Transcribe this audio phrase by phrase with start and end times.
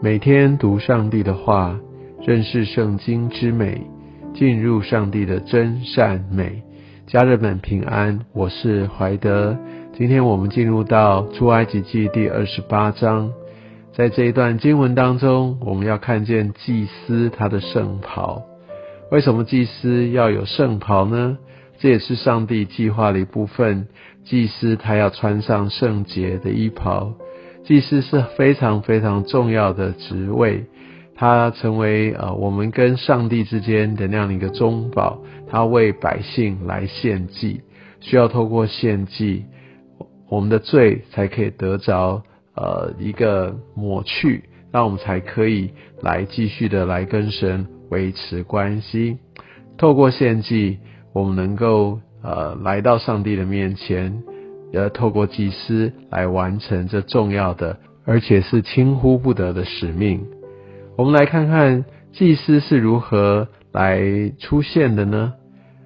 [0.00, 1.76] 每天读上帝的话，
[2.24, 3.82] 认识圣经之美，
[4.32, 6.62] 进入上帝的真善美。
[7.08, 9.58] 家人们平安，我是怀德。
[9.94, 13.32] 今天我们进入到出埃及记第二十八章，
[13.92, 18.40] 在这一段经文当中，我们要看见祭司他的圣袍。
[19.10, 21.38] 为什么祭司要有圣袍呢？
[21.80, 23.88] 这也是上帝计划的一部分。
[24.24, 27.14] 祭司他要穿上圣洁的衣袍。
[27.68, 30.64] 祭司是非常非常重要的职位，
[31.14, 35.18] 他成为呃我们跟上帝之间的那样的一个中保，
[35.50, 37.60] 他为百姓来献祭，
[38.00, 39.44] 需要透过献祭，
[40.30, 42.22] 我们的罪才可以得着
[42.56, 49.18] 呃一个抹去，那我们才可以来继续的来跟神维持关系。
[49.76, 50.78] 透过献祭，
[51.12, 54.22] 我们能够呃来到上帝的面前。
[54.72, 60.26] 要透过祭司来完成这重要的，而且是轻忽不得的使命。
[60.96, 64.00] 我们来看看祭司是如何来
[64.38, 65.34] 出现的呢？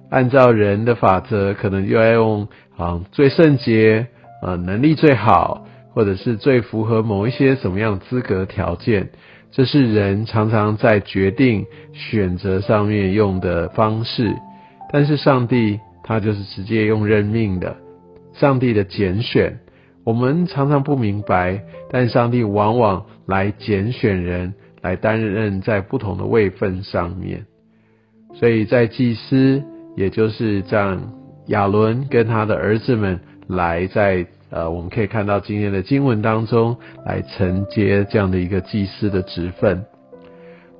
[0.09, 4.07] 按照人的法则，可能就要用啊最圣洁、
[4.41, 9.09] 啊能力最好，或者是最符合某一些什么样的资格条件。
[9.51, 14.33] 这是人常常在决定选择上面用的方式。
[14.91, 17.75] 但是上帝他就是直接用任命的。
[18.33, 19.59] 上帝的拣选，
[20.03, 27.45] 我们常常不明白，但上帝往往来拣选人来担任在不同的位分上面。
[28.33, 29.63] 所以在祭司，
[29.95, 31.13] 也就是这样，
[31.47, 39.85] 亚伦跟他的儿子们来在呃，我们可以看到今天的经文当中来承接这样的一个祭司的职分。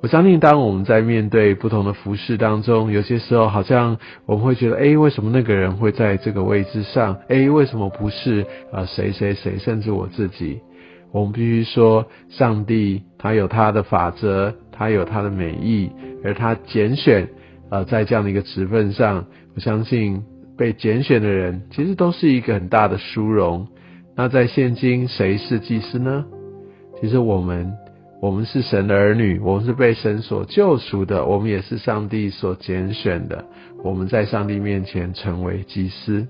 [0.04, 7.16] 我相信，当我们在面对不同的服饰当中，有些时候好像我们会觉得，哎，为什么那个人会在这个位置上？
[7.26, 8.84] 哎，为什么不是啊？
[8.84, 10.60] 谁谁谁，甚至我自己？
[11.10, 15.90] 我们必须说，上帝他有他的法则，他有他的美意，
[16.22, 17.26] 而他拣选
[17.70, 20.22] 呃，在这样的一个职分上，我相信
[20.58, 23.68] 被拣选的人其实都是一个很大的殊荣。
[24.14, 26.26] 那在现今，谁是祭司呢？
[27.00, 27.72] 其实我们。
[28.24, 33.44] 我们是神的儿女，我们是被神所救赎的，我们也是上帝所拣选的。
[33.82, 36.26] 我们在上帝面前成为祭司，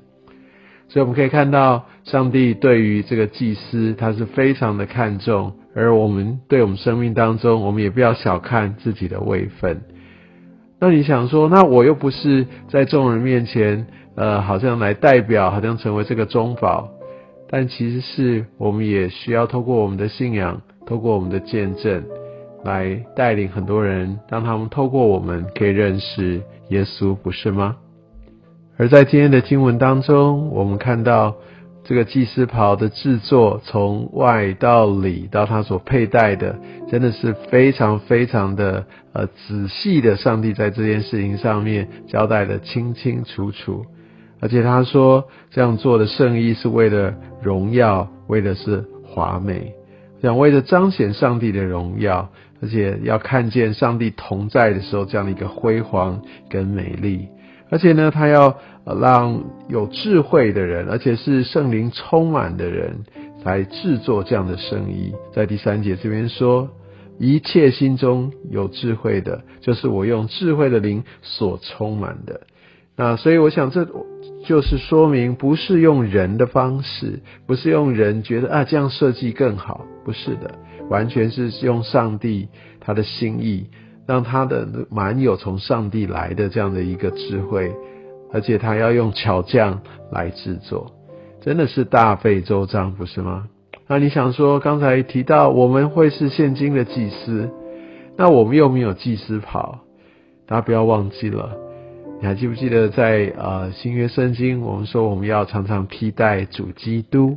[0.88, 5.52] 所以我们可以看到，上帝对于这个祭司，他是非常的看重。
[5.72, 9.82] 而我们对我们生命当中，我们也不要小看自己的位分。
[10.80, 16.88] 那你想说，那我又不是在众人面前，呃，好像来代表，好像成为这个中保，
[17.48, 20.62] 但其实是我们也需要透过我们的信仰。
[20.86, 22.04] 透过我们的见证，
[22.64, 27.76] 来带领很多人，让他们透过我们可以认识耶稣，不是吗？
[28.76, 31.36] 而在今天的经文当中，我们看到
[31.84, 36.58] 这个祭司袍的制作，从外到里，到他所佩戴的，
[36.90, 40.16] 真的是非常非常的呃仔细的。
[40.16, 43.84] 上帝在这件事情上面交代的清清楚楚，
[44.40, 49.72] 而且他说这样做的圣意是为了荣耀，为的是华美。
[50.24, 52.30] 想为了彰显上帝的荣耀，
[52.62, 57.28] 而且要看见上帝同在的时候，这样的一个辉煌跟美丽。
[57.68, 63.04] 而且呢，他要让有智慧的人，而且是圣灵充满的人，
[63.44, 65.12] 来制作这样的生意。
[65.34, 66.70] 在第三节这边说，
[67.18, 72.40] 一切心中有智慧的，就是我用智慧的灵所充满的。
[72.96, 73.86] 那所以我想这。
[74.44, 80.54] 就是说明不是用人的方式，不是用人觉得啊这样设计更好，不是的，
[80.90, 82.48] 完全是用上帝
[82.80, 83.68] 他的心意，
[84.06, 87.74] 让他的蛮有从上帝来的这样的一个智慧，
[88.32, 89.80] 而且他要用巧匠
[90.12, 90.92] 来制作，
[91.40, 93.48] 真的是大费周章，不是吗？
[93.86, 97.50] 那你想说刚才提到我们会是现今的祭司，
[98.16, 99.80] 那我们又没有祭司跑，
[100.46, 101.63] 大家不要忘记了。
[102.20, 107.36] 你还记不记得在呃新约圣经，我们说我们要常常披戴主基督。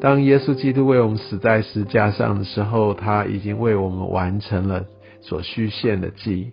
[0.00, 4.84] 当耶稣基督为我们死在十字架上的时候，他已经为我们完成了
[5.20, 6.52] 所需献的祭。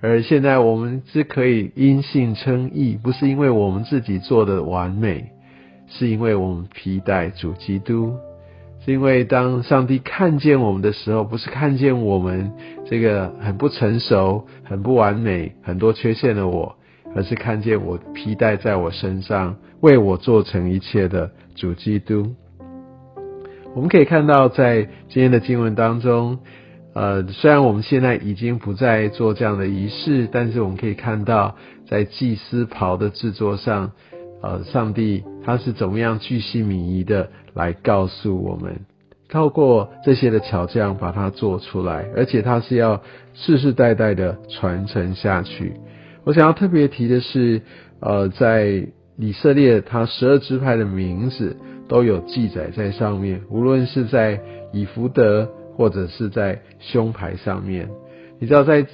[0.00, 5.32] 而现在我们是可以因信称义，不是因为我们自己做的完美，
[5.88, 8.14] 是因为我们披戴主基督。
[8.84, 12.52] 是因为当上帝看见我们的时候，不是看见我们
[12.86, 16.76] 这个很不成熟、很不完美、很多缺陷的我，
[17.14, 22.34] 而是看见我披戴在我身上、为我做成一切的主基督。
[23.74, 26.38] 我们可以看到，在今天的经文当中，
[26.94, 31.56] 呃，虽然我们现在已经不再做这样的仪式，但是我们可以看到，
[31.86, 33.92] 在祭司袍的制作上。
[34.40, 38.82] 呃，上帝他是怎么样巨细靡遗的来告诉我们
[39.28, 43.02] 透过这些的巧匠把它做出来，而且它是要
[43.34, 45.72] 世世代代的传承下去。
[46.28, 47.62] 我想要特别提的是，
[48.00, 48.86] 呃，在
[49.16, 51.56] 以色列，它十二支派的名字
[51.88, 54.38] 都有记载在上面，无论是在
[54.74, 57.88] 以福德或者是在胸牌上面。
[58.40, 58.86] 你知道，在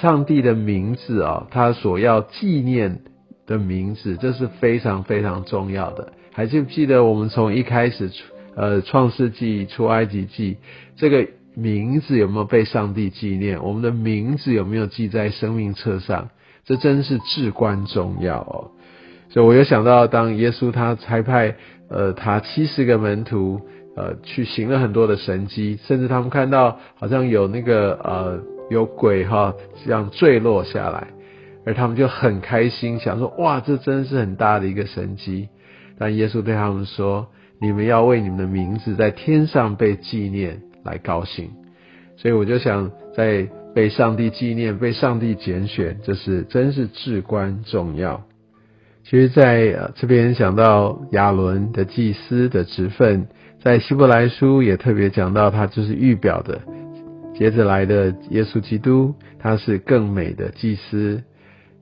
[0.00, 3.02] 上帝的名字啊，他所要纪念
[3.46, 6.12] 的名字，这是非常非常重要的。
[6.32, 8.10] 还记不记得我们从一开始？
[8.56, 10.56] 呃，创世纪、出埃及记，
[10.96, 13.62] 这个名字有没有被上帝纪念？
[13.62, 16.30] 我们的名字有没有记在生命册上？
[16.64, 18.70] 这真是至关重要哦。
[19.30, 21.56] 所以我又想到，当耶稣他差派
[21.88, 23.60] 呃他七十个门徒
[23.96, 29.54] 呃去行了很多的神迹，甚至他们看到好像有那个呃有鬼哈
[29.84, 31.08] 这样坠落下来，
[31.64, 35.48] 而他们就很开心，想说哇，这真是很大的一个神迹。
[35.98, 37.28] 但耶稣对他们说。
[37.60, 41.48] 你们要为你们的名字在天上被纪念来高兴，
[42.16, 48.22] 所以我就想，在被上帝纪念、被上帝拣选，这是真是至关重要。
[49.04, 53.26] 其实，在这边讲到亚伦的祭司的职分，
[53.60, 56.60] 在希伯来书也特别讲到，他就是预表的。
[57.34, 61.22] 接着来的耶稣基督，他是更美的祭司。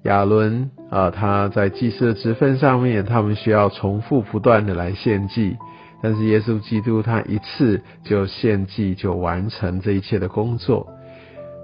[0.05, 5.57] 亚伦啊，他在祭祀的职分上面，他们需要重复不断的来献祭。
[6.03, 10.89] 但是耶稣基督他一次就献祭就完成这一切的工作。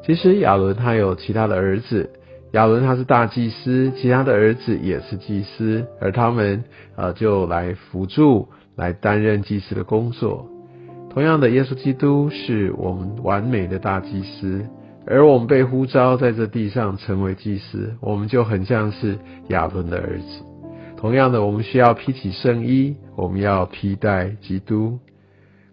[0.06, 2.08] 其实亚伦他有其他的儿子，
[2.52, 6.62] 亚伦他是大祭司，其他的儿子也是祭司，而他们
[6.94, 10.48] 呃就来辅助来担任祭司的工作。
[11.10, 14.64] 同样的，耶稣基督是我们完美的大祭司，
[15.08, 19.18] 而我们被呼召在这地上成为祭司，我们就很像是
[19.48, 20.44] 亚伦的儿子。
[20.96, 25.00] 同样的，我们需要披起圣衣，我们要披戴基督。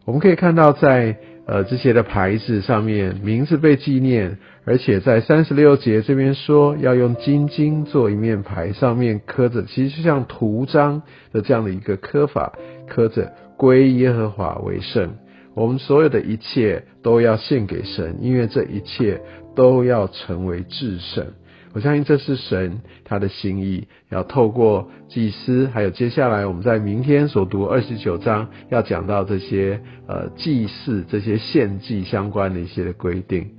[0.05, 11.01] 我们可以看到，在呃这些的牌子上面，名字被纪念，而且在三十六节这边说要用金金做一面牌，上面刻着，其实就像图章
[11.31, 12.53] 的这样的一个刻法，
[12.87, 15.15] 刻着归耶和华为圣。
[15.55, 19.21] 我们所有的一切都要献给神，因为这一切
[19.55, 21.27] 都要成为至圣。
[21.73, 33.51] 我相信这是神他的心意，要透过祭司，还有接下来我们在明天所读二十九章要讲到这些呃祭祀、这些献祭相关的一些的规定。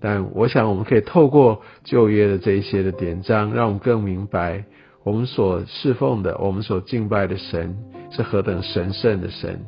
[0.00, 4.64] 但我想我们可以透过旧约的这一些的典章，让我们更明白
[5.02, 7.76] 我们所侍奉的、我们所敬拜的神
[8.10, 9.64] 是何等神圣的神。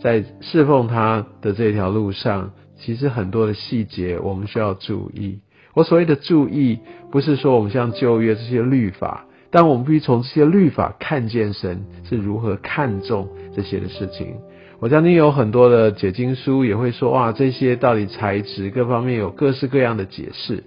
[0.00, 5.40] 在侍奉他的这条路上，其实很多的细节我们需要注意。
[5.74, 6.78] 我所谓的注意，
[7.10, 14.36] 不是说我们像旧约这些律法，但我们必须从这些律法看见神是如何看重这些的事情。
[14.78, 20.62] 我相信有很多的解经书也会说，哇，这些到底材质各方面有各式各样的解释。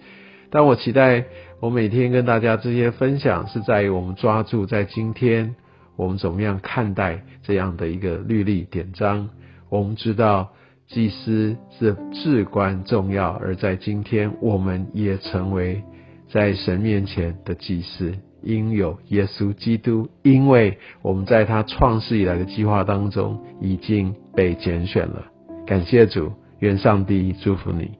[0.49, 1.25] 但我期待
[1.61, 5.55] 我每天跟大家这些分享，是在于我们抓住在今天
[5.95, 9.29] 我们怎么样看待这样的一个律例典章。
[9.69, 10.49] 我们知道。
[10.87, 15.83] 祭司是至关重要，而在今天，我们也成为
[16.31, 25.25] 在神面前的祭司，因有耶稣基督，因为我们在他创世以来的计划当中已经被拣选了。
[25.65, 27.91] 感谢主，愿上帝祝福你。